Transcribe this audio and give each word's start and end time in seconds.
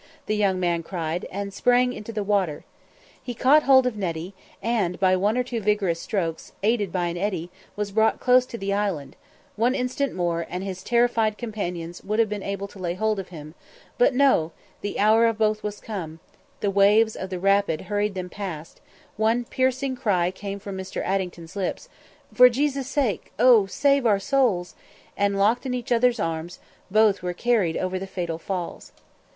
the 0.25 0.35
young 0.35 0.59
man 0.59 0.81
cried, 0.81 1.27
and 1.31 1.53
sprang 1.53 1.93
into 1.93 2.11
the 2.11 2.23
water. 2.23 2.63
He 3.21 3.35
caught 3.35 3.61
hold 3.61 3.85
of 3.85 3.95
Nettie, 3.95 4.33
and, 4.59 4.99
by 4.99 5.15
one 5.15 5.37
or 5.37 5.43
two 5.43 5.61
vigorous 5.61 5.99
strokes, 6.01 6.53
aided 6.63 6.91
by 6.91 7.05
an 7.05 7.17
eddy, 7.17 7.51
was 7.75 7.91
brought 7.91 8.19
close 8.19 8.47
to 8.47 8.57
the 8.57 8.73
Island; 8.73 9.15
one 9.55 9.75
instant 9.75 10.15
more, 10.15 10.47
and 10.49 10.63
his 10.63 10.81
terrified 10.81 11.37
companions 11.37 12.03
would 12.03 12.17
have 12.17 12.29
been 12.29 12.41
able 12.41 12.67
to 12.69 12.79
lay 12.79 12.95
hold 12.95 13.19
of 13.19 13.27
him; 13.29 13.53
but 13.99 14.15
no 14.15 14.51
the 14.81 14.97
hour 14.99 15.27
of 15.27 15.37
both 15.37 15.61
was 15.61 15.79
come; 15.79 16.19
the 16.61 16.71
waves 16.71 17.15
of 17.15 17.29
the 17.29 17.37
rapid 17.37 17.81
hurried 17.81 18.15
them 18.15 18.27
past; 18.27 18.81
one 19.17 19.45
piercing 19.45 19.95
cry 19.95 20.31
came 20.31 20.57
from 20.57 20.75
Mr. 20.75 21.03
Addington's 21.05 21.55
lips, 21.55 21.89
"For 22.33 22.49
Jesus' 22.49 22.87
sake, 22.87 23.31
O 23.37 23.67
save 23.67 24.07
our 24.07 24.17
souls!" 24.17 24.73
and, 25.15 25.37
locked 25.37 25.67
in 25.67 25.75
each 25.75 25.91
other's 25.91 26.19
arms, 26.19 26.57
both 26.89 27.21
were 27.21 27.33
carried 27.33 27.77
over 27.77 27.99
the 27.99 28.07
fatal 28.07 28.39
Falls. 28.39 28.93